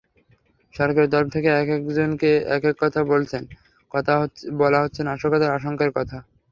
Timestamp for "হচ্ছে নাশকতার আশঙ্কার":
4.83-5.89